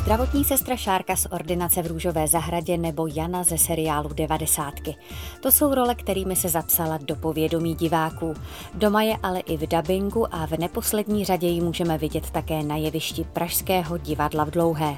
[0.00, 4.94] Zdravotní sestra Šárka z ordinace v Růžové zahradě nebo Jana ze seriálu Devadesátky.
[5.40, 8.34] To jsou role, kterými se zapsala do povědomí diváků.
[8.74, 12.76] Doma je ale i v dabingu a v neposlední řadě ji můžeme vidět také na
[12.76, 14.96] jevišti Pražského divadla v Dlouhé.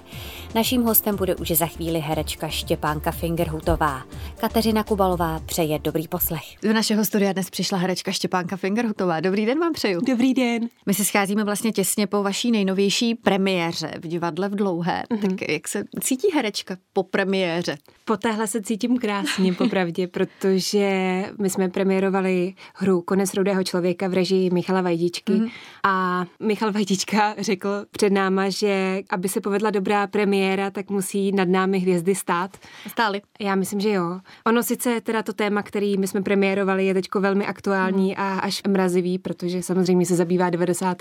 [0.54, 4.02] Naším hostem bude už za chvíli herečka Štěpánka Fingerhutová.
[4.40, 6.44] Kateřina Kubalová přeje dobrý poslech.
[6.62, 9.20] Do našeho studia dnes přišla herečka Štěpánka Fingerhutová.
[9.20, 10.00] Dobrý den vám přeju.
[10.06, 10.68] Dobrý den.
[10.86, 14.91] My se scházíme vlastně těsně po vaší nejnovější premiéře v divadle v Dlouhé.
[15.00, 15.30] Mm-hmm.
[15.30, 17.76] Tak jak se cítí herečka po premiéře?
[18.04, 24.14] Po téhle se cítím krásně, popravdě, protože my jsme premiérovali hru Konec rudého člověka v
[24.14, 25.50] režii Michala Vajdičky mm-hmm.
[25.82, 31.48] a Michal Vajdička řekl před náma, že aby se povedla dobrá premiéra, tak musí nad
[31.48, 32.56] námi hvězdy stát.
[32.88, 33.22] Stály.
[33.40, 34.20] Já myslím, že jo.
[34.46, 38.14] Ono sice teda to téma, který my jsme premiérovali, je teď velmi aktuální mm.
[38.16, 40.96] a až mrazivý, protože samozřejmě se zabývá 90.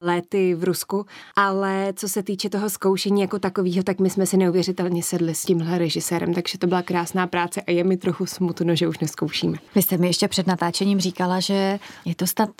[0.00, 1.06] léty v Rusku,
[1.36, 5.42] ale co se týče toho zkoušení jako takového, tak my jsme si neuvěřitelně sedli s
[5.42, 9.58] tímhle režisérem, takže to byla krásná práce a je mi trochu smutno, že už neskoušíme.
[9.74, 12.50] Vy jste mi ještě před natáčením říkala, že je to snad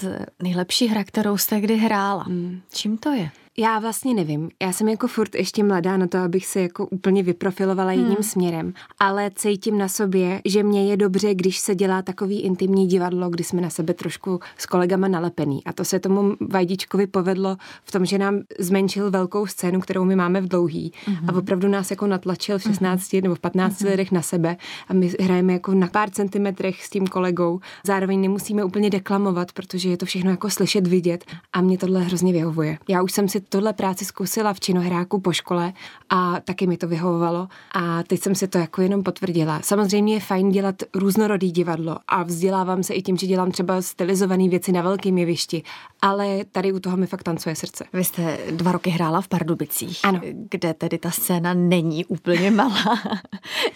[0.43, 2.23] nejlepší hra, kterou jste kdy hrála.
[2.23, 2.61] Hmm.
[2.73, 3.31] Čím to je?
[3.59, 4.51] Já vlastně nevím.
[4.63, 8.01] Já jsem jako furt ještě mladá na to, abych se jako úplně vyprofilovala hmm.
[8.01, 12.87] jedním směrem, ale cítím na sobě, že mě je dobře, když se dělá takový intimní
[12.87, 15.65] divadlo, kdy jsme na sebe trošku s kolegama nalepený.
[15.65, 20.17] A to se tomu Vajdičkovi povedlo v tom, že nám zmenšil velkou scénu, kterou my
[20.17, 21.31] máme v dlouhý hmm.
[21.31, 23.23] a opravdu nás jako natlačil v 16 hmm.
[23.23, 23.91] nebo v 15 hmm.
[23.91, 24.57] letech na sebe
[24.89, 27.61] a my hrajeme jako na pár centimetrech s tím kolegou.
[27.87, 32.33] Zároveň nemusíme úplně deklamovat, protože je to všechno jako slyšet, vidět a mě tohle hrozně
[32.33, 32.79] vyhovuje.
[32.89, 35.73] Já už jsem si tohle práci zkusila v činohráku po škole
[36.11, 39.61] a taky mi to vyhovovalo a teď jsem si to jako jenom potvrdila.
[39.63, 44.49] Samozřejmě je fajn dělat různorodý divadlo a vzdělávám se i tím, že dělám třeba stylizované
[44.49, 45.63] věci na velkém jevišti,
[46.03, 47.85] ale tady u toho mi fakt tancuje srdce.
[47.93, 50.21] Vy jste dva roky hrála v Pardubicích, ano.
[50.51, 52.99] kde tedy ta scéna není úplně malá.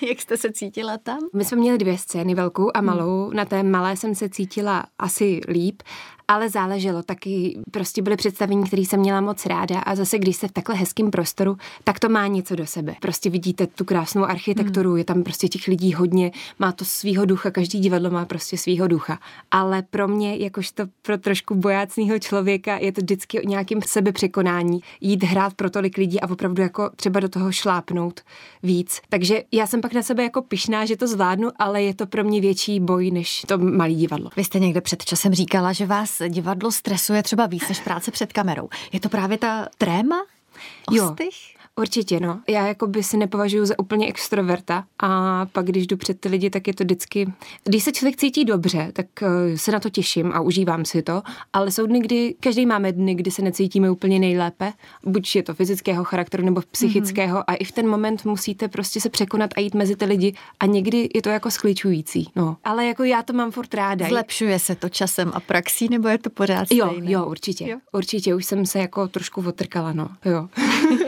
[0.09, 1.19] Jak jste se cítila tam?
[1.35, 3.25] My jsme měli dvě scény, velkou a malou.
[3.27, 3.37] Hmm.
[3.37, 5.83] Na té malé jsem se cítila asi líp
[6.29, 7.03] ale záleželo.
[7.03, 10.75] Taky prostě byly představení, které jsem měla moc ráda a zase, když jste v takhle
[10.75, 12.95] hezkém prostoru, tak to má něco do sebe.
[13.01, 14.99] Prostě vidíte tu krásnou architekturu, hmm.
[14.99, 18.89] je tam prostě těch lidí hodně, má to svýho ducha, každý divadlo má prostě svýho
[18.89, 19.19] ducha.
[19.51, 25.25] Ale pro mě, jakožto pro trošku bojácného člověka, je to vždycky o nějakým sebepřekonání, jít
[25.25, 28.21] hrát pro tolik lidí a opravdu jako třeba do toho šlápnout
[28.63, 29.01] víc.
[29.09, 32.25] Takže já jsem pak na sebe jako pišná, že to zvládnu, ale je to pro
[32.25, 34.31] mě větší boj než to malý divadlo.
[34.37, 38.33] Vy jste někde před časem říkala, že vás divadlo stresuje třeba víc než práce před
[38.33, 38.69] kamerou.
[38.93, 40.17] Je to právě ta tréma?
[40.87, 41.55] Ostych?
[41.55, 41.58] Jo.
[41.79, 42.41] Určitě, no.
[42.49, 46.51] Já jako by si nepovažuji za úplně extroverta a pak, když jdu před ty lidi,
[46.51, 47.33] tak je to vždycky...
[47.65, 51.23] Když se člověk cítí dobře, tak eh, se na to těším a užívám si to,
[51.53, 52.35] ale jsou dny, kdy...
[52.41, 54.73] Každý máme dny, kdy se necítíme úplně nejlépe,
[55.07, 57.45] buď je to fyzického charakteru nebo psychického mm-hmm.
[57.47, 60.67] a i v ten moment musíte prostě se překonat a jít mezi ty lidi a
[60.67, 62.57] někdy je to jako skličující, no.
[62.65, 64.09] Ale jako já to mám furt ráda.
[64.09, 66.85] Zlepšuje se to časem a praxí, nebo je to pořád stejné?
[66.85, 67.69] Jo, jo, určitě.
[67.69, 67.79] Jo?
[67.93, 70.49] Určitě, už jsem se jako trošku otrkala, no, jo.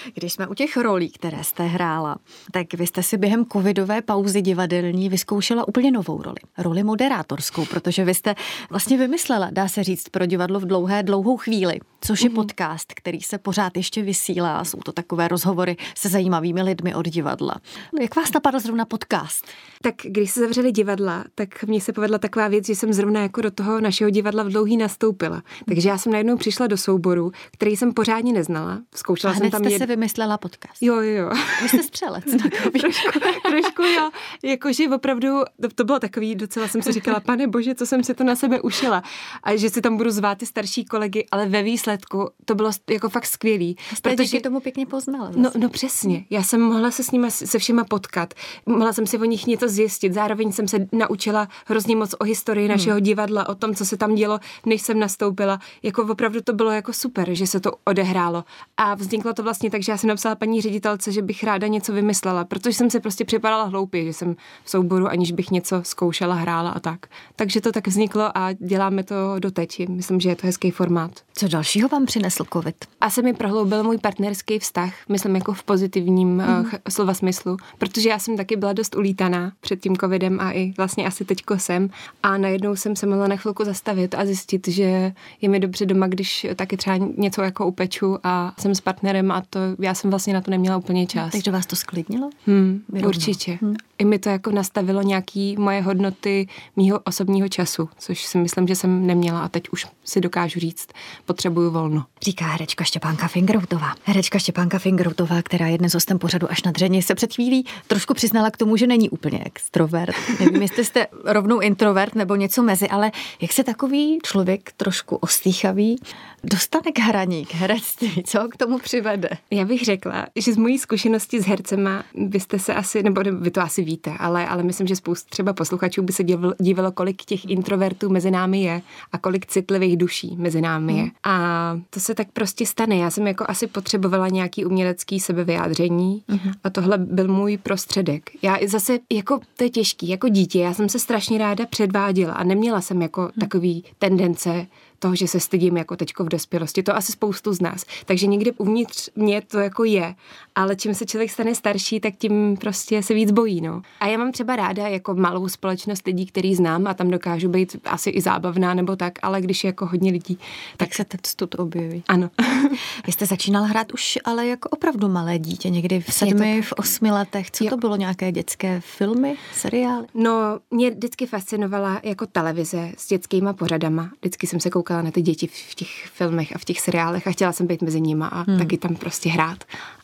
[0.13, 2.17] Když jsme u těch rolí, které jste hrála,
[2.51, 6.37] tak vy jste si během covidové pauzy divadelní vyzkoušela úplně novou roli.
[6.57, 8.35] Roli moderátorskou, protože vy jste
[8.69, 12.35] vlastně vymyslela, dá se říct, pro divadlo v dlouhé, dlouhou chvíli, což je mm-hmm.
[12.35, 14.63] podcast, který se pořád ještě vysílá.
[14.63, 17.55] Jsou to takové rozhovory se zajímavými lidmi od divadla.
[18.01, 19.45] Jak vás napadl zrovna podcast?
[19.81, 23.41] Tak když se zavřeli divadla, tak mně se povedla taková věc, že jsem zrovna jako
[23.41, 25.43] do toho našeho divadla v dlouhý nastoupila.
[25.67, 28.81] Takže já jsem najednou přišla do souboru, který jsem pořádně neznala.
[28.95, 29.79] Zkoušela A jsem tam jste jed...
[29.79, 30.81] se vymyslela podcast.
[30.81, 31.29] Jo, jo, jo.
[31.61, 32.23] Vy jste střelec.
[32.79, 33.19] trošku,
[33.49, 34.09] trošku jo.
[34.43, 35.27] Jakože opravdu,
[35.61, 38.35] to, to bylo takový, docela jsem si říkala, pane bože, co jsem si to na
[38.35, 39.03] sebe ušila.
[39.43, 43.09] A že si tam budu zvát ty starší kolegy, ale ve výsledku to bylo jako
[43.09, 43.75] fakt skvělý.
[43.93, 45.31] Jste protože díky tomu pěkně poznala.
[45.35, 46.25] No, no přesně.
[46.29, 48.33] Já jsem mohla se s nimi se všema potkat.
[48.65, 50.13] Mohla jsem si o nich něco zjistit.
[50.13, 52.77] Zároveň jsem se naučila hrozně moc o historii hmm.
[52.77, 55.59] našeho divadla, o tom, co se tam dělo, než jsem nastoupila.
[55.83, 58.43] Jako opravdu to bylo jako super, že se to odehrálo.
[58.77, 61.93] A vzniklo to vlastně tak, že já jsem napsala paní ředitelce, že bych ráda něco
[61.93, 66.35] vymyslela, protože jsem se prostě připadala hloupě, že jsem v souboru, aniž bych něco zkoušela,
[66.35, 66.99] hrála a tak.
[67.35, 69.87] Takže to tak vzniklo a děláme to doteď.
[69.89, 71.11] Myslím, že je to hezký formát.
[71.33, 72.75] Co dalšího vám přinesl COVID?
[73.01, 76.39] A se mi prohloubil můj partnerský vztah, myslím jako v pozitivním mm.
[76.39, 80.73] uh, slova smyslu, protože já jsem taky byla dost ulítaná před tím covidem a i
[80.77, 81.89] vlastně asi teďko jsem
[82.23, 86.07] a najednou jsem se mohla na chvilku zastavit a zjistit, že je mi dobře doma,
[86.07, 90.33] když taky třeba něco jako upeču a jsem s partnerem a to já jsem vlastně
[90.33, 91.31] na to neměla úplně čas.
[91.31, 92.29] Takže vás to sklidnilo?
[92.45, 93.57] Hmm, určitě.
[93.61, 93.75] Hmm.
[94.01, 98.75] I mi to jako nastavilo nějaký moje hodnoty mýho osobního času, což si myslím, že
[98.75, 100.89] jsem neměla a teď už si dokážu říct,
[101.25, 102.05] potřebuju volno.
[102.21, 103.95] Říká herečka Štěpánka Fingeroutová.
[104.03, 108.13] Herečka Štěpánka Fingeroutová, která je dnes hostem pořadu až na dřeně, se před chvílí trošku
[108.13, 110.15] přiznala k tomu, že není úplně extrovert.
[110.39, 113.11] Nevím, jestli jste rovnou introvert nebo něco mezi, ale
[113.41, 115.97] jak se takový člověk trošku ostýchavý
[116.43, 119.29] dostane k hraní, k herectví, co k tomu přivede?
[119.51, 123.61] Já bych řekla, že z mojí zkušenosti s hercema byste se asi, nebo vy to
[123.61, 126.23] asi víte, ale, ale myslím, že spousta třeba posluchačů by se
[126.59, 131.01] divilo, kolik těch introvertů mezi námi je a kolik citlivých duší mezi námi je.
[131.01, 131.11] Hmm.
[131.23, 132.97] A to se tak prostě stane.
[132.97, 136.53] Já jsem jako asi potřebovala nějaký umělecký sebevyjádření hmm.
[136.63, 138.29] a tohle byl můj prostředek.
[138.41, 142.43] Já zase, jako to je těžký, jako dítě, já jsem se strašně ráda předváděla a
[142.43, 143.31] neměla jsem jako hmm.
[143.39, 144.67] takový tendence
[145.01, 146.83] toho, že se stydím jako teďko v dospělosti.
[146.83, 147.85] To asi spoustu z nás.
[148.05, 150.15] Takže někdy uvnitř mě to jako je,
[150.55, 153.61] ale čím se člověk stane starší, tak tím prostě se víc bojí.
[153.61, 153.81] No.
[153.99, 157.77] A já mám třeba ráda jako malou společnost lidí, který znám a tam dokážu být
[157.85, 160.35] asi i zábavná nebo tak, ale když je jako hodně lidí,
[160.77, 162.03] tak, tak se ten stud objeví.
[162.07, 162.29] Ano.
[163.05, 167.11] Vy jste začínal hrát už ale jako opravdu malé dítě, někdy v sedmi, v osmi
[167.11, 167.51] letech.
[167.51, 167.69] Co jo.
[167.69, 170.07] to bylo, nějaké dětské filmy, seriály?
[170.13, 174.09] No, mě vždycky fascinovala jako televize s dětskýma pořadama.
[174.21, 177.27] Vždycky jsem se koukala koukala na ty děti v těch filmech a v těch seriálech
[177.27, 178.59] a chtěla jsem být mezi nima a hmm.
[178.59, 179.63] taky tam prostě hrát.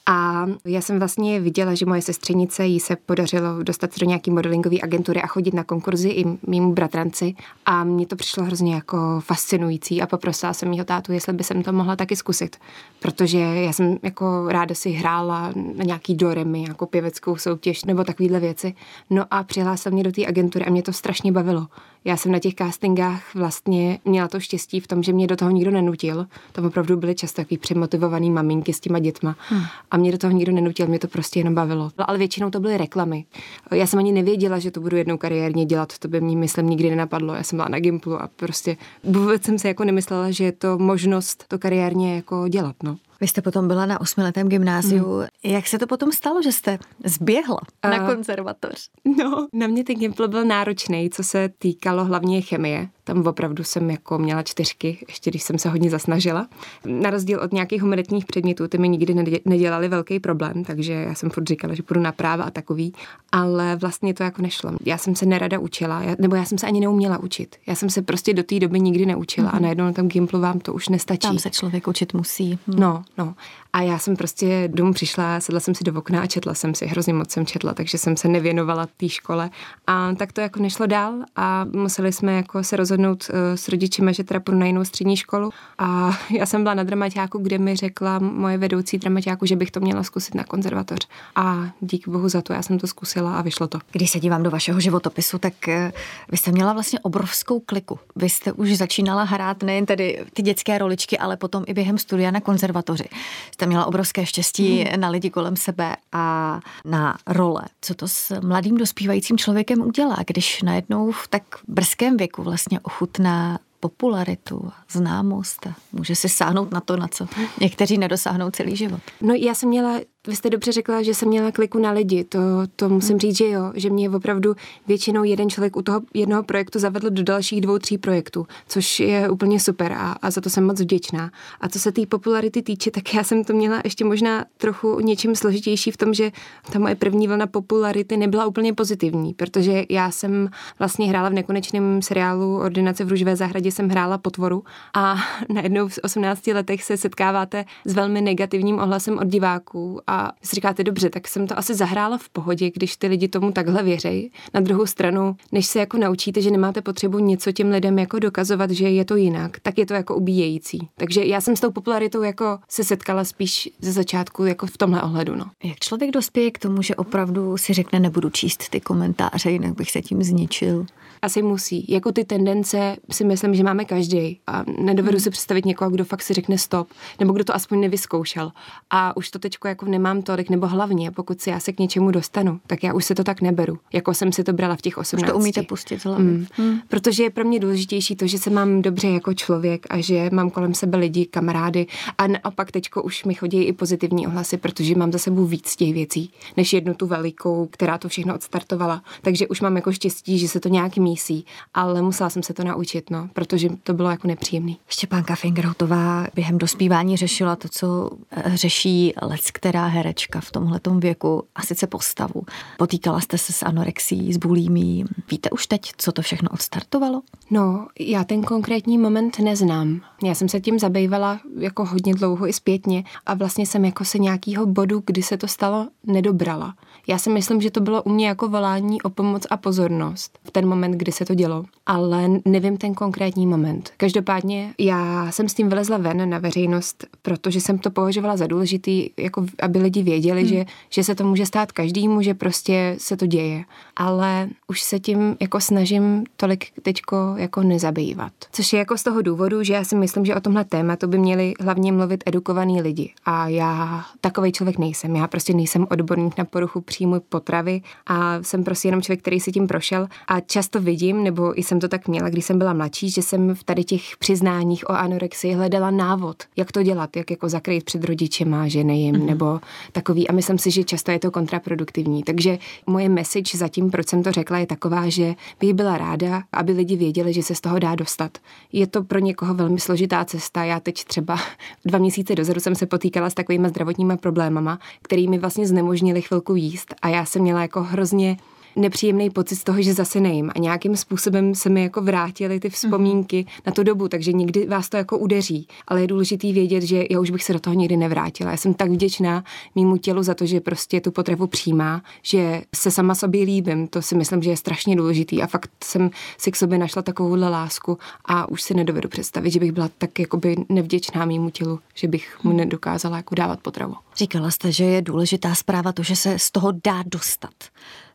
[0.10, 4.78] A já jsem vlastně viděla, že moje sestřenice jí se podařilo dostat do nějaký modelingové
[4.84, 7.36] agentury a chodit na konkurzy i mýmu bratranci.
[7.66, 11.63] A mně to přišlo hrozně jako fascinující a poprosila jsem mýho tátu, jestli by jsem
[11.63, 12.56] to mohla taky zkusit.
[13.00, 18.40] Protože já jsem jako ráda si hrála na nějaký doremy, jako pěveckou soutěž nebo takovéhle
[18.40, 18.74] věci.
[19.10, 21.68] No a přihlásila mě do té agentury a mě to strašně bavilo.
[22.07, 25.51] Já jsem na těch castingách vlastně měla to štěstí v tom, že mě do toho
[25.51, 26.27] nikdo nenutil.
[26.51, 29.36] To opravdu byly často takový přemotivovaný maminky s těma dětma.
[29.50, 29.63] Hmm.
[29.92, 31.92] A mě do toho nikdo nenutil, mě to prostě jenom bavilo.
[31.98, 33.25] Ale většinou to byly reklamy.
[33.71, 36.89] Já jsem ani nevěděla, že to budu jednou kariérně dělat, to by mě, myslím, nikdy
[36.89, 37.33] nenapadlo.
[37.33, 40.77] Já jsem byla na Gimplu a prostě vůbec jsem se jako nemyslela, že je to
[40.77, 42.75] možnost to kariérně jako dělat.
[42.83, 42.98] No.
[43.22, 45.14] Vy jste potom byla na osmiletém gymnáziu.
[45.14, 45.28] Hmm.
[45.44, 48.90] Jak se to potom stalo, že jste zběhla uh, na konzervatoř?
[49.18, 52.90] No, na mě ten Gimpl byl náročný, co se týkalo hlavně chemie.
[53.07, 56.48] Tam opravdu jsem jako měla čtyřky, ještě když jsem se hodně zasnažila.
[56.86, 59.15] Na rozdíl od nějakých humanitních předmětů, ty mi nikdy
[59.45, 62.94] nedělali velký problém, takže já jsem furt říkala, že půjdu na práva a takový,
[63.31, 64.71] ale vlastně to jako nešlo.
[64.86, 67.56] Já jsem se nerada učila, nebo já jsem se ani neuměla učit.
[67.68, 69.54] Já jsem se prostě do té doby nikdy neučila mm-hmm.
[69.54, 69.63] a mhm.
[69.63, 71.27] najednou na tom Gimplu vám to už nestačí.
[71.27, 72.59] Tam se člověk učit musí.
[72.68, 72.80] Hm.
[72.80, 73.36] No, no.
[73.74, 76.86] A já jsem prostě domů přišla, sedla jsem si do okna a četla jsem si,
[76.86, 79.50] hrozně moc jsem četla, takže jsem se nevěnovala té škole.
[79.88, 84.12] A tak to jako nešlo dál a museli jsme jako se rozhodnout uh, s rodičima,
[84.12, 85.50] že teda půjdu na jinou střední školu.
[85.78, 89.80] A já jsem byla na dramaťáku, kde mi řekla moje vedoucí dramaťáku, že bych to
[89.80, 91.00] měla zkusit na konzervatoř.
[91.36, 93.80] A díky bohu za to, já jsem to zkusila a vyšlo to.
[93.92, 95.92] Když se dívám do vašeho životopisu, tak eh,
[96.32, 98.00] vy jste měla vlastně obrovskou kliku.
[98.16, 102.32] Vy jste už začínala hrát nejen tedy ty dětské roličky, ale potom i během studia
[102.32, 103.06] na konzervatoři.
[103.52, 105.02] Jste měla obrovské štěstí hmm.
[105.02, 107.62] na lidi kolem sebe a na role.
[107.82, 113.60] Co to s mladým dospívajícím člověkem udělá, když najednou v tak brzkém věku vlastně ochutná
[113.80, 117.28] popularitu, známost a může si sáhnout na to, na co
[117.62, 119.01] někteří nedosáhnou celý život.
[119.22, 122.40] No já jsem měla vy jste dobře řekla, že jsem měla kliku na lidi, to,
[122.76, 123.20] to musím hmm.
[123.20, 124.56] říct, že jo, že mě opravdu
[124.88, 129.30] většinou jeden člověk u toho jednoho projektu zavedl do dalších dvou, tří projektů, což je
[129.30, 131.32] úplně super a, a za to jsem moc vděčná.
[131.62, 135.36] A co se té popularity týče, tak já jsem to měla ještě možná trochu něčím
[135.36, 136.31] složitější v tom, že
[136.72, 142.02] ta moje první vlna popularity nebyla úplně pozitivní, protože já jsem vlastně hrála v nekonečném
[142.02, 145.16] seriálu Ordinace v Růžové zahradě, jsem hrála potvoru a
[145.54, 150.56] najednou v 18 letech se setkáváte s velmi negativním ohlasem od diváků a a si
[150.56, 154.31] říkáte, dobře, tak jsem to asi zahrála v pohodě, když ty lidi tomu takhle věří.
[154.54, 158.71] Na druhou stranu, než se jako naučíte, že nemáte potřebu něco těm lidem jako dokazovat,
[158.71, 160.90] že je to jinak, tak je to jako ubíjející.
[160.95, 165.02] Takže já jsem s tou popularitou jako se setkala spíš ze začátku jako v tomhle
[165.02, 165.36] ohledu.
[165.36, 165.45] No.
[165.64, 169.92] Jak člověk dospěje k tomu, že opravdu si řekne, nebudu číst ty komentáře, jinak bych
[169.92, 170.86] se tím zničil?
[171.21, 171.86] Asi musí.
[171.90, 174.40] Jako ty tendence si myslím, že máme každý.
[174.47, 175.24] A nedovedu hmm.
[175.24, 176.88] si představit někoho, kdo fakt si řekne stop,
[177.19, 178.52] nebo kdo to aspoň nevyzkoušel.
[178.90, 182.12] A už to teď jako nemám tolik, nebo hlavně, pokud si já se k něčemu
[182.12, 184.97] dostanu, tak já už se to tak neberu, jako jsem si to brala v těch
[184.97, 185.24] 18.
[185.24, 186.24] Už to umíte pustit hlavy.
[186.24, 186.45] Mm.
[186.57, 186.80] Mm.
[186.88, 190.50] Protože je pro mě důležitější to, že se mám dobře jako člověk a že mám
[190.50, 195.12] kolem sebe lidi, kamarády a naopak teďko už mi chodí i pozitivní ohlasy, protože mám
[195.12, 199.04] za sebou víc těch věcí, než jednu tu velikou, která to všechno odstartovala.
[199.21, 202.64] Takže už mám jako štěstí, že se to nějak mísí, ale musela jsem se to
[202.64, 204.78] naučit, no, protože to bylo jako nepříjemný.
[204.87, 211.44] Štěpánka Fingerhutová během dospívání řešila to, co eh, řeší lec, která herečka v tomhletom věku,
[211.56, 212.42] a sice postavu.
[212.78, 215.06] Potýkala jste se s anorexí, s bulímí.
[215.31, 217.21] Víte už teď, co to všechno odstartovalo?
[217.52, 220.02] No, já ten konkrétní moment neznám.
[220.23, 224.19] Já jsem se tím zabývala jako hodně dlouho i zpětně a vlastně jsem jako se
[224.19, 226.73] nějakýho bodu, kdy se to stalo, nedobrala.
[227.07, 230.52] Já si myslím, že to bylo u mě jako volání o pomoc a pozornost v
[230.52, 233.92] ten moment, kdy se to dělo, ale nevím ten konkrétní moment.
[233.97, 239.09] Každopádně já jsem s tím vylezla ven na veřejnost, protože jsem to považovala za důležitý,
[239.18, 240.49] jako aby lidi věděli, hmm.
[240.49, 243.64] že, že se to může stát každému, že prostě se to děje.
[243.95, 248.33] Ale už se tím jako snažím tolik teďko jako nezabývat.
[248.52, 251.18] Což je jako z toho důvodu, že já si myslím, že o tomhle tématu by
[251.18, 253.14] měli hlavně mluvit edukovaní lidi.
[253.26, 255.16] A já takový člověk nejsem.
[255.16, 259.51] Já prostě nejsem odborník na poruchu příjmu potravy a jsem prostě jenom člověk, který si
[259.51, 260.07] tím prošel.
[260.27, 263.56] A často vidím, nebo i jsem to tak měla, když jsem byla mladší, že jsem
[263.56, 268.04] v tady těch přiznáních o anorexii hledala návod, jak to dělat, jak jako zakrýt před
[268.04, 269.25] rodičema, že nejím, mm-hmm.
[269.25, 269.59] nebo
[269.92, 270.27] takový.
[270.27, 272.23] A myslím si, že často je to kontraproduktivní.
[272.23, 276.71] Takže moje message zatím, proč jsem to řekla, je taková, že bych byla ráda, aby
[276.71, 278.37] lidi věděli, že se z toho dá dostat.
[278.73, 280.63] Je to pro někoho velmi složitá cesta.
[280.63, 281.37] Já teď třeba
[281.85, 286.87] dva měsíce dozadu jsem se potýkala s takovými zdravotními problémama, kterými vlastně znemožnili chvilku jíst
[287.02, 288.38] a já jsem měla jako hrozně
[288.78, 290.52] nepříjemný pocit z toho, že zase nejím.
[290.56, 293.62] A nějakým způsobem se mi jako vrátily ty vzpomínky mm.
[293.66, 295.68] na tu dobu, takže někdy vás to jako udeří.
[295.88, 298.52] Ale je důležitý vědět, že já už bych se do toho nikdy nevrátila.
[298.52, 299.44] Já jsem tak vděčná
[299.76, 303.88] mýmu tělu za to, že prostě tu potravu přijímá, že se sama sobě líbím.
[303.88, 305.42] To si myslím, že je strašně důležitý.
[305.42, 309.60] A fakt jsem si k sobě našla takovouhle lásku a už si nedovedu představit, že
[309.60, 313.96] bych byla tak jakoby nevděčná mýmu tělu, že bych mu nedokázala jako dávat potravu.
[314.16, 317.54] Říkala jste, že je důležitá zpráva to, že se z toho dá dostat.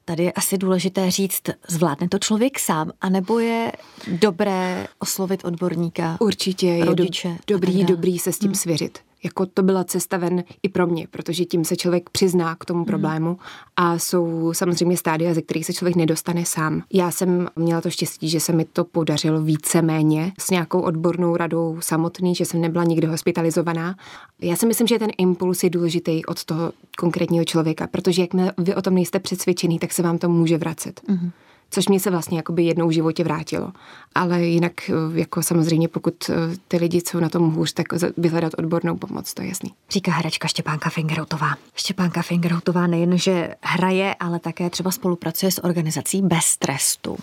[0.04, 3.72] Tady je asi důležité říct, zvládne to člověk sám, anebo je
[4.06, 7.28] dobré oslovit odborníka, Určitě je rodiče.
[7.28, 8.54] Do, dobrý, dobrý se s tím hmm.
[8.54, 12.64] svěřit jako to byla cesta ven i pro mě, protože tím se člověk přizná k
[12.64, 12.86] tomu mhm.
[12.86, 13.38] problému
[13.76, 16.82] a jsou samozřejmě stádia, ze kterých se člověk nedostane sám.
[16.92, 21.76] Já jsem měla to štěstí, že se mi to podařilo více-méně s nějakou odbornou radou
[21.80, 23.96] samotný, že jsem nebyla nikdy hospitalizovaná.
[24.40, 28.74] Já si myslím, že ten impuls je důležitý od toho konkrétního člověka, protože jakmile vy
[28.74, 31.00] o tom nejste přesvědčený, tak se vám to může vracet.
[31.08, 31.30] Mm-hmm
[31.72, 33.72] což mě se vlastně jakoby jednou v životě vrátilo.
[34.14, 36.34] Ale jinak eh, jako samozřejmě, pokud eh,
[36.68, 37.86] ty lidi jsou na tom hůř, tak
[38.16, 39.74] vyhledat odbornou pomoc, to je jasný.
[39.90, 41.54] Říká herečka Štěpánka Fingeroutová.
[41.74, 47.16] Štěpánka Fingeroutová nejen, že hraje, ale také třeba spolupracuje s organizací Bez trestu.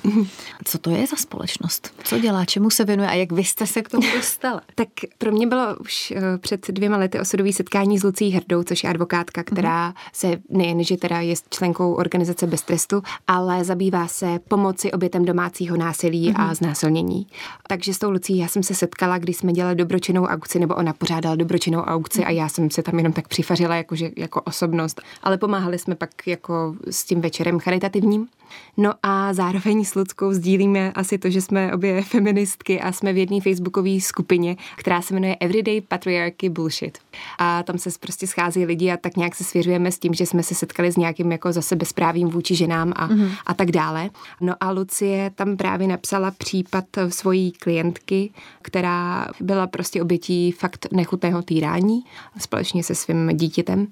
[0.63, 1.93] Co to je za společnost?
[2.03, 4.61] Co dělá, čemu se věnuje a jak vy jste se k tomu dostala?
[4.75, 4.87] tak
[5.17, 8.89] pro mě bylo už eh, před dvěma lety osudový setkání s Lucí Hrdou, což je
[8.89, 14.91] advokátka, která se nejen, že teda je členkou organizace Bez trestu, ale zabývá se pomoci
[14.91, 16.41] obětem domácího násilí mm-hmm.
[16.41, 16.55] a mhm.
[16.55, 17.27] znásilnění.
[17.67, 20.93] Takže s tou Lucí já jsem se setkala, když jsme dělali dobročinnou aukci, nebo ona
[20.93, 22.27] pořádala dobročinnou aukci mm-hmm.
[22.27, 25.01] a já jsem se tam jenom tak přifařila jakože, jako osobnost.
[25.23, 28.27] Ale pomáhali jsme pak jako s tím večerem charitativním.
[28.77, 33.17] No a zároveň s Luckou sdílíme asi to, že jsme obě feministky a jsme v
[33.17, 36.97] jedné facebookové skupině, která se jmenuje Everyday Patriarchy Bullshit.
[37.37, 40.43] A tam se prostě schází lidi a tak nějak se svěřujeme s tím, že jsme
[40.43, 43.31] se setkali s nějakým jako zase bezprávím vůči ženám a, mm-hmm.
[43.45, 44.09] a tak dále.
[44.41, 48.29] No a Lucie tam právě napsala případ svojí klientky,
[48.61, 52.03] která byla prostě obětí fakt nechutného týrání
[52.39, 53.87] společně se svým dítětem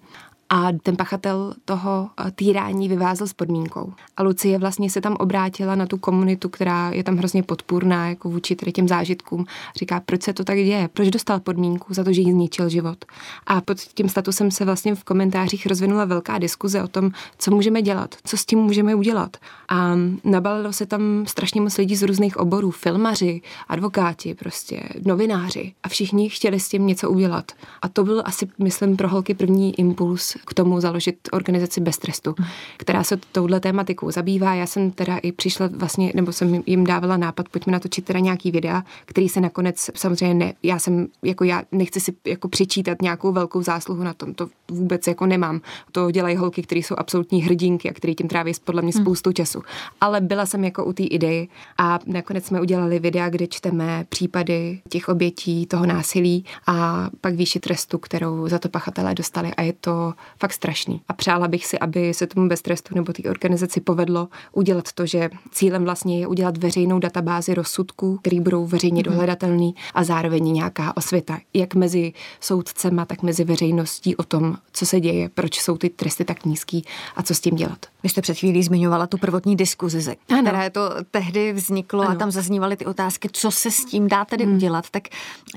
[0.50, 3.94] a ten pachatel toho eh, týrání vyvázl s podmínkou.
[4.18, 8.30] A Lucie vlastně se tam obrátila na tu komunitu, která je tam hrozně podpůrná jako
[8.30, 9.46] vůči tady těm zážitkům.
[9.76, 13.06] Říká, proč se to tak děje, proč dostal podmínku za to, že jí zničil život.
[13.48, 17.82] A pod tím statusem se vlastně v komentářích rozvinula velká diskuze o tom, co můžeme
[17.82, 19.38] dělat, co s tím můžeme udělat.
[19.70, 25.74] A nabalilo se tam strašně moc lidí z různých oborů, filmaři, advokáti, prostě novináři.
[25.84, 27.52] A všichni chtěli s tím něco udělat.
[27.82, 32.36] A to byl asi, myslím, pro holky první impuls k tomu založit organizaci Bez trestu,
[32.78, 34.54] která se touhle tématikou zabývá.
[34.54, 38.52] Já jsem teda i přišla vlastně, nebo jsem jim dávala nápad, pojďme natočit teda nějaký
[38.52, 43.32] videa, který se nakonec samozřejmě ne, já jsem, jako já nechci si jako přičítat nějakou
[43.32, 45.62] velkou zásluhu na tom, to vůbec jako nemám.
[45.92, 49.04] To dělají holky, které jsou absolutní hrdinky a které tím tráví podle mě hmm.
[49.04, 49.62] spoustu času.
[50.02, 54.82] Ale byla jsem jako u té idei a nakonec jsme udělali videa, kde čteme případy
[54.90, 59.74] těch obětí toho násilí a pak výši trestu, kterou za to pachatelé dostali a je
[59.74, 61.02] to fakt strašný.
[61.08, 65.06] A přála bych si, aby se tomu bez trestu nebo té organizaci povedlo udělat to,
[65.06, 69.06] že cílem vlastně je udělat veřejnou databázi rozsudků, který budou veřejně mm-hmm.
[69.06, 75.00] dohledatelný a zároveň nějaká osvěta, jak mezi soudcema, tak mezi veřejností o tom, co se
[75.00, 77.86] děje, proč jsou ty tresty tak nízký a co s tím dělat.
[78.04, 82.12] Vy jste před chvílí zmiňovala tu prvotní diskuzi, která to tehdy vzniklo ano.
[82.12, 84.56] a tam zaznívaly ty otázky, co se s tím dá tedy hmm.
[84.56, 84.90] udělat.
[84.90, 85.04] Tak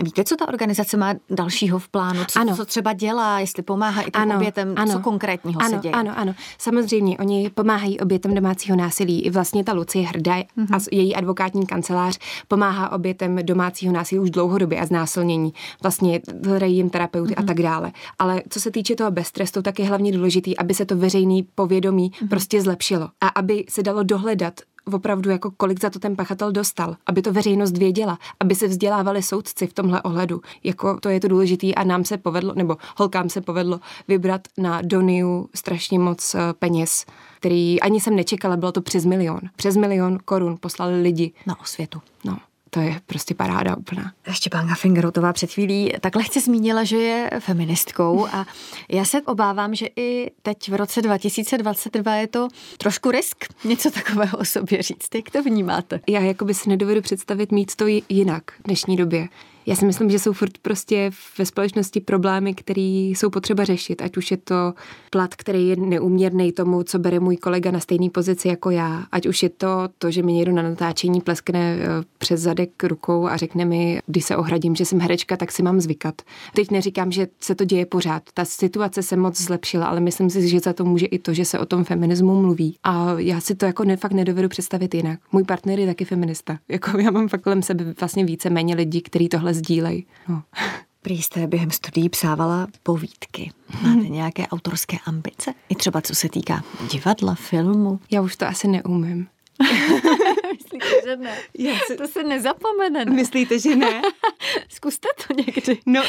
[0.02, 2.24] víte, co ta organizace má dalšího v plánu?
[2.28, 2.56] Co, ano.
[2.56, 4.59] co třeba dělá, jestli pomáhá i těm obětem?
[4.60, 4.92] Tématem, ano.
[4.92, 5.92] co konkrétního ano, se děje.
[5.92, 6.34] Ano, ano.
[6.58, 9.22] Samozřejmě, oni pomáhají obětem domácího násilí.
[9.22, 10.76] I vlastně ta Lucie Hrdá mm-hmm.
[10.76, 15.52] a její advokátní kancelář pomáhá obětem domácího násilí už dlouhodobě a znásilnění.
[15.82, 17.38] Vlastně hledají jim terapeuty mm-hmm.
[17.38, 17.46] a mhm.
[17.46, 17.92] tak dále.
[18.18, 22.10] Ale co se týče toho beztrestu, tak je hlavně důležitý, aby se to veřejný povědomí
[22.10, 22.28] mm-hmm.
[22.28, 24.54] prostě zlepšilo a aby se dalo dohledat
[24.92, 29.22] opravdu jako kolik za to ten pachatel dostal, aby to veřejnost věděla, aby se vzdělávali
[29.22, 30.40] soudci v tomhle ohledu.
[30.64, 34.82] Jako to je to důležité a nám se povedlo, nebo holkám se povedlo vybrat na
[34.82, 37.06] Doniu strašně moc eh, peněz,
[37.37, 39.40] který ani jsem nečekala, bylo to přes milion.
[39.56, 41.32] Přes milion korun poslali lidi.
[41.46, 42.00] Na osvětu.
[42.25, 42.38] No
[42.70, 44.12] to je prostě paráda úplná.
[44.30, 48.46] Štěpánka Fingerotová před chvílí takhle chci zmínila, že je feministkou a
[48.88, 52.48] já se obávám, že i teď v roce 2022 je to
[52.78, 55.14] trošku risk něco takového o sobě říct.
[55.14, 56.00] Jak to vnímáte?
[56.08, 59.28] Já jako by si nedovedu představit mít to jinak v dnešní době.
[59.66, 62.80] Já si myslím, že jsou furt prostě ve společnosti problémy, které
[63.14, 64.74] jsou potřeba řešit, ať už je to
[65.10, 69.26] plat, který je neuměrný tomu, co bere můj kolega na stejné pozici jako já, ať
[69.26, 71.86] už je to to, že mi někdo na natáčení pleskne eh,
[72.18, 75.80] přes zadek rukou a řekne mi, když se ohradím, že jsem herečka, tak si mám
[75.80, 76.22] zvykat.
[76.54, 78.22] Teď neříkám, že se to děje pořád.
[78.34, 81.44] Ta situace se moc zlepšila, ale myslím si, že za to může i to, že
[81.44, 82.76] se o tom feminismu mluví.
[82.84, 85.18] A já si to jako fakt nedovedu představit jinak.
[85.32, 86.58] Můj partner je taky feminista.
[86.68, 90.04] Jako já mám fakt kolem sebe vlastně více méně lidí, kteří tohle sdílej.
[90.28, 90.42] No.
[91.02, 93.50] Prý jste během studií psávala povídky.
[93.83, 95.54] Máte nějaké autorské ambice?
[95.69, 98.00] I třeba co se týká divadla, filmu?
[98.11, 99.26] Já už to asi neumím.
[100.72, 101.38] Myslíte, že ne?
[101.58, 101.94] Já se...
[101.94, 103.04] To se nezapomene.
[103.04, 103.12] Ne?
[103.12, 104.02] Myslíte, že ne?
[104.68, 105.78] Zkuste to někdy.
[105.86, 106.02] No,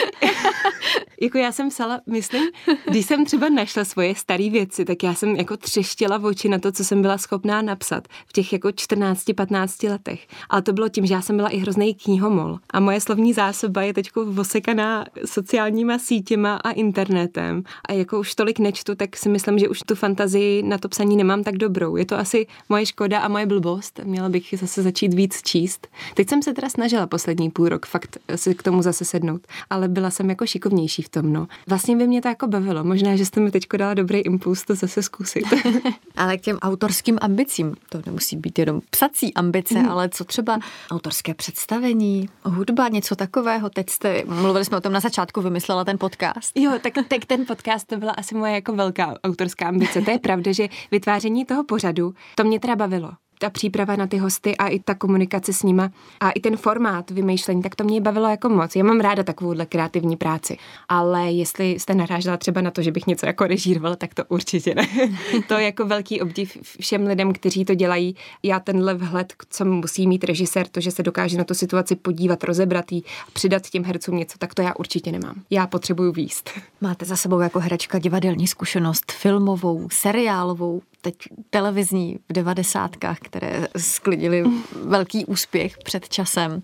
[1.21, 2.43] jako já jsem psala, myslím,
[2.85, 6.59] když jsem třeba našla svoje staré věci, tak já jsem jako třeštěla v oči na
[6.59, 10.27] to, co jsem byla schopná napsat v těch jako 14-15 letech.
[10.49, 12.59] Ale to bylo tím, že já jsem byla i hrozný knihomol.
[12.69, 17.63] A moje slovní zásoba je teď osekaná sociálníma sítěma a internetem.
[17.89, 21.15] A jako už tolik nečtu, tak si myslím, že už tu fantazii na to psaní
[21.17, 21.95] nemám tak dobrou.
[21.95, 23.99] Je to asi moje škoda a moje blbost.
[24.03, 25.87] Měla bych zase začít víc číst.
[26.13, 29.87] Teď jsem se teda snažila poslední půl rok fakt si k tomu zase sednout, ale
[29.87, 31.47] byla jsem jako šikovnější v tom, no.
[31.67, 32.83] Vlastně by mě to jako bavilo.
[32.83, 35.45] Možná, že jste mi teď dala dobrý impuls to zase zkusit.
[36.15, 39.89] ale k těm autorským ambicím, to nemusí být jenom psací ambice, hmm.
[39.89, 40.59] ale co třeba
[40.91, 43.69] autorské představení, hudba, něco takového.
[43.69, 46.51] Teď jste, mluvili jsme o tom na začátku, vymyslela ten podcast.
[46.55, 50.01] Jo, tak, tak ten podcast to byla asi moje jako velká autorská ambice.
[50.01, 53.11] To je pravda, že vytváření toho pořadu, to mě teda bavilo
[53.41, 57.11] ta příprava na ty hosty a i ta komunikace s nima a i ten formát
[57.11, 58.75] vymýšlení, tak to mě bavilo jako moc.
[58.75, 60.57] Já mám ráda takovouhle kreativní práci,
[60.89, 64.75] ale jestli jste narážela třeba na to, že bych něco jako režírovala, tak to určitě
[64.75, 64.87] ne.
[65.47, 68.15] to je jako velký obdiv všem lidem, kteří to dělají.
[68.43, 72.43] Já tenhle vhled, co musí mít režisér, to, že se dokáže na tu situaci podívat,
[72.43, 75.35] rozebrat jí a přidat těm hercům něco, tak to já určitě nemám.
[75.49, 76.49] Já potřebuju výst.
[76.81, 81.15] Máte za sebou jako herečka divadelní zkušenost filmovou, seriálovou, teď
[81.49, 84.43] televizní v devadesátkách, které sklidily
[84.83, 86.61] velký úspěch před časem.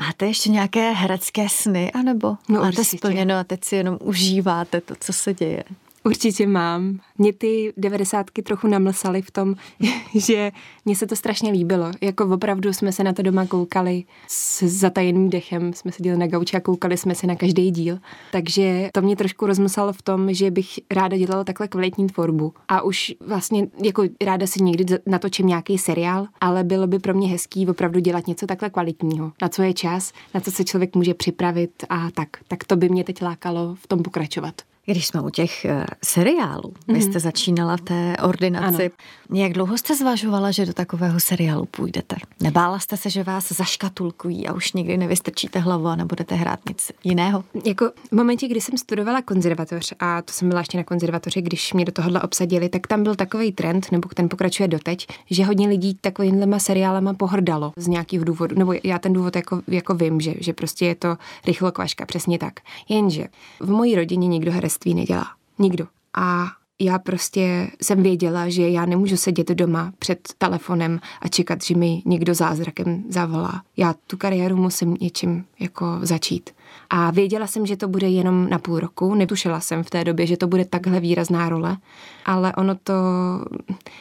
[0.00, 2.98] Máte ještě nějaké herecké sny, anebo no, máte určitě.
[2.98, 5.64] splněno a teď si jenom užíváte to, co se děje?
[6.06, 6.98] Určitě mám.
[7.18, 9.54] Mě ty devadesátky trochu namlsaly v tom,
[10.14, 10.52] že
[10.84, 11.90] mně se to strašně líbilo.
[12.00, 16.56] Jako opravdu jsme se na to doma koukali s zatajeným dechem, jsme seděli na gauči
[16.56, 17.98] a koukali jsme se na každý díl.
[18.32, 22.54] Takže to mě trošku rozmlsalo v tom, že bych ráda dělala takhle kvalitní tvorbu.
[22.68, 27.28] A už vlastně jako ráda si někdy natočím nějaký seriál, ale bylo by pro mě
[27.28, 29.32] hezký opravdu dělat něco takhle kvalitního.
[29.42, 32.28] Na co je čas, na co se člověk může připravit a tak.
[32.48, 34.54] Tak to by mě teď lákalo v tom pokračovat.
[34.86, 37.10] Když jsme u těch uh, seriálů, vy mm-hmm.
[37.10, 38.82] jste začínala v té ordinaci.
[38.84, 39.40] Ano.
[39.40, 42.16] Jak dlouho jste zvažovala, že do takového seriálu půjdete?
[42.40, 46.92] Nebála jste se, že vás zaškatulkují a už nikdy nevystrčíte hlavu a nebudete hrát nic
[47.04, 47.44] jiného?
[47.64, 51.72] Jako v momentě, kdy jsem studovala konzervatoř, a to jsem byla ještě na konzervatoři, když
[51.72, 55.68] mě do tohohle obsadili, tak tam byl takový trend, nebo ten pokračuje doteď, že hodně
[55.68, 58.58] lidí takovýmhle seriálama pohrdalo z nějakých důvodů.
[58.58, 62.60] Nebo já ten důvod jako, jako vím, že, že prostě je to rychlokvaška, přesně tak.
[62.88, 63.26] Jenže
[63.60, 65.26] v mojí rodině nikdo hraje herectví nedělá.
[65.58, 65.86] Nikdo.
[66.14, 66.46] A
[66.80, 72.02] já prostě jsem věděla, že já nemůžu sedět doma před telefonem a čekat, že mi
[72.04, 73.62] někdo zázrakem zavolá.
[73.76, 76.50] Já tu kariéru musím něčím jako začít.
[76.90, 79.14] A věděla jsem, že to bude jenom na půl roku.
[79.14, 81.76] Netušila jsem v té době, že to bude takhle výrazná role,
[82.24, 82.94] ale ono to,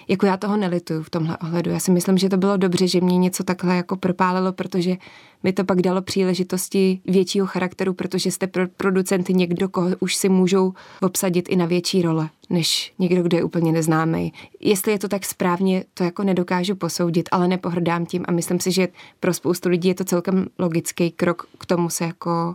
[0.08, 1.72] jako já toho nelituju v tomhle ohledu.
[1.72, 4.98] Já si myslím, že to bylo dobře, že mě něco takhle jako propálilo, protože
[5.44, 10.30] mi to pak dalo příležitosti většího charakteru, protože jste pro producenty někdo, koho už si
[10.30, 14.34] můžou obsadit i na větší role, než někdo, kdo je úplně neznámý.
[14.60, 18.72] Jestli je to tak správně, to jako nedokážu posoudit, ale nepohrdám tím a myslím si,
[18.72, 18.88] že
[19.20, 22.55] pro spoustu lidí je to celkem logický krok k tomu se jako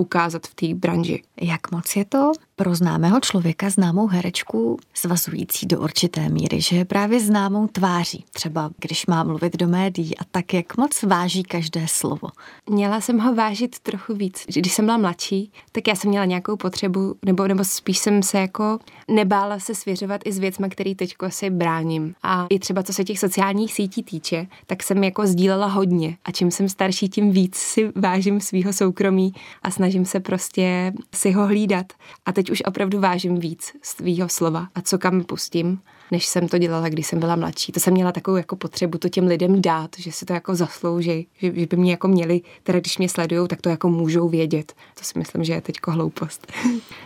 [0.00, 1.22] ukázat v té branži.
[1.40, 6.84] Jak moc je to pro známého člověka, známou herečku, svazující do určité míry, že je
[6.84, 11.86] právě známou tváří, třeba když má mluvit do médií a tak, jak moc váží každé
[11.88, 12.28] slovo.
[12.70, 14.44] Měla jsem ho vážit trochu víc.
[14.46, 18.38] Když jsem byla mladší, tak já jsem měla nějakou potřebu, nebo, nebo spíš jsem se
[18.38, 22.14] jako nebála se svěřovat i s věcmi, který teď si bráním.
[22.22, 26.16] A i třeba co se těch sociálních sítí týče, tak jsem jako sdílela hodně.
[26.24, 29.32] A čím jsem starší, tím víc si vážím svého soukromí
[29.62, 31.86] a snažím se prostě si ho hlídat.
[32.26, 36.58] A teď už opravdu vážím víc svého slova a co kam pustím než jsem to
[36.58, 37.72] dělala, když jsem byla mladší.
[37.72, 41.26] To jsem měla takovou jako potřebu to těm lidem dát, že si to jako zaslouží,
[41.34, 44.72] že, že by mě jako měli, teda když mě sledují, tak to jako můžou vědět.
[44.94, 46.52] To si myslím, že je teďko hloupost.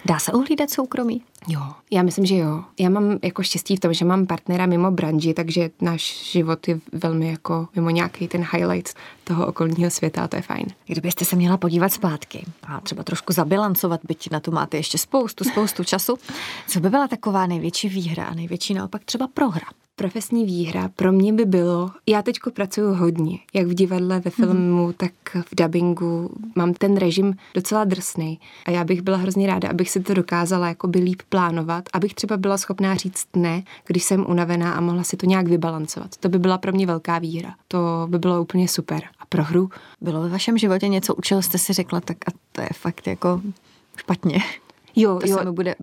[0.05, 1.23] Dá se uhlídat soukromí?
[1.49, 2.65] Jo, já myslím, že jo.
[2.81, 6.81] Já mám jako štěstí v tom, že mám partnera mimo branži, takže náš život je
[6.93, 10.67] velmi jako mimo nějaký ten highlight toho okolního světa a to je fajn.
[10.87, 15.45] Kdybyste se měla podívat zpátky a třeba trošku zabilancovat, byť na to máte ještě spoustu,
[15.45, 16.19] spoustu času,
[16.69, 19.67] co by byla taková největší výhra a největší naopak třeba prohra?
[19.97, 24.89] Profesní výhra pro mě by bylo, já teďko pracuju hodně, jak v divadle, ve filmu,
[24.89, 24.95] mm-hmm.
[24.97, 26.31] tak v dubbingu.
[26.55, 30.69] Mám ten režim docela drsný a já bych byla hrozně ráda, abych si to dokázala
[30.69, 35.05] jako by líp plánovat, abych třeba byla schopná říct ne, když jsem unavená a mohla
[35.05, 36.17] si to nějak vybalancovat.
[36.17, 37.55] To by byla pro mě velká výhra.
[37.69, 39.03] To by bylo úplně super.
[39.19, 39.71] A pro hru?
[40.01, 43.07] Bylo ve vašem životě něco, u čeho jste si řekla, tak a to je fakt
[43.07, 43.41] jako
[43.97, 44.39] špatně.
[44.97, 45.39] Jo, to jo.
[45.39, 45.75] se mi bude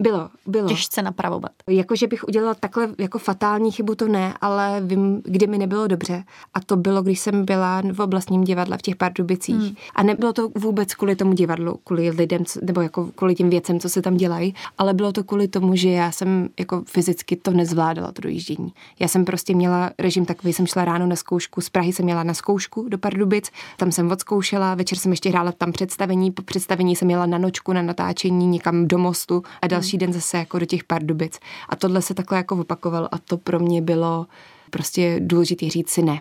[0.00, 0.68] bylo, bylo.
[0.68, 1.52] Těžce napravovat.
[1.68, 5.86] Jako, že bych udělala takhle jako fatální chybu, to ne, ale vím, kdy mi nebylo
[5.86, 6.24] dobře.
[6.54, 9.56] A to bylo, když jsem byla v oblastním divadle v těch Pardubicích.
[9.56, 9.74] Hmm.
[9.94, 13.88] A nebylo to vůbec kvůli tomu divadlu, kvůli lidem, nebo jako kvůli těm věcem, co
[13.88, 18.12] se tam dělají, ale bylo to kvůli tomu, že já jsem jako fyzicky to nezvládala,
[18.12, 18.72] to dojíždění.
[18.98, 22.22] Já jsem prostě měla režim takový, jsem šla ráno na zkoušku, z Prahy jsem měla
[22.22, 26.96] na zkoušku do Pardubic, tam jsem odzkoušela, večer jsem ještě hrála tam představení, po představení
[26.96, 30.58] jsem jela na nočku na natáčení někam do mostu a další další den zase jako
[30.58, 31.38] do těch Pardubic.
[31.68, 34.26] A tohle se takhle jako opakovalo a to pro mě bylo
[34.70, 36.20] prostě důležité říct si ne.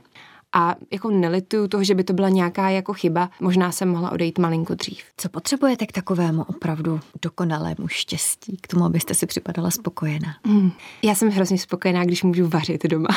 [0.54, 4.40] A jako nelituju toho, že by to byla nějaká jako chyba, možná jsem mohla odejít
[4.40, 5.04] malinko dřív.
[5.18, 10.36] Co potřebujete k takovému opravdu dokonalému štěstí, k tomu, abyste si připadala spokojená?
[10.46, 10.72] Hmm.
[11.04, 13.10] Já jsem hrozně spokojená, když můžu vařit doma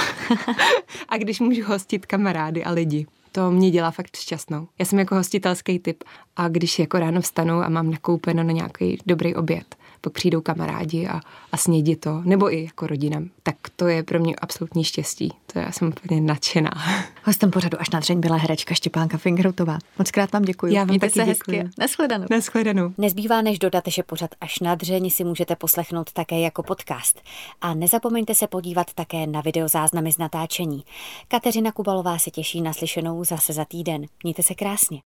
[1.08, 3.06] a když můžu hostit kamarády a lidi.
[3.32, 4.68] To mě dělá fakt šťastnou.
[4.78, 6.04] Já jsem jako hostitelský typ
[6.36, 11.06] a když jako ráno vstanu a mám nakoupeno na nějaký dobrý oběd, pak přijdou kamarádi
[11.08, 11.20] a,
[11.52, 15.32] a snědí to, nebo i jako rodina, tak to je pro mě absolutní štěstí.
[15.52, 16.70] To já jsem úplně nadšená.
[17.24, 19.78] Hostem pořadu až na dřeň byla herečka Štěpánka Fingerutová.
[19.98, 20.74] Moc krát vám děkuji.
[20.74, 21.58] Já vám Mějte taky se děkuji.
[21.58, 21.70] hezky.
[21.78, 22.26] Neschledanou.
[22.30, 22.94] Neschledanou.
[22.98, 27.20] Nezbývá než dodat, že pořad až na dřeň si můžete poslechnout také jako podcast.
[27.60, 30.84] A nezapomeňte se podívat také na videozáznamy z natáčení.
[31.28, 34.06] Kateřina Kubalová se těší na slyšenou zase za týden.
[34.22, 35.00] Mějte se krásně.